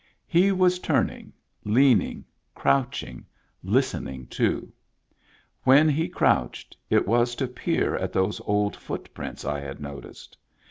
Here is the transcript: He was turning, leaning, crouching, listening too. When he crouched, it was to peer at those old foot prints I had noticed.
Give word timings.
He 0.25 0.51
was 0.51 0.79
turning, 0.79 1.31
leaning, 1.63 2.25
crouching, 2.55 3.23
listening 3.63 4.25
too. 4.25 4.73
When 5.63 5.87
he 5.89 6.09
crouched, 6.09 6.75
it 6.89 7.07
was 7.07 7.35
to 7.35 7.47
peer 7.47 7.95
at 7.95 8.11
those 8.11 8.41
old 8.45 8.75
foot 8.75 9.13
prints 9.13 9.45
I 9.45 9.59
had 9.59 9.79
noticed. 9.79 10.37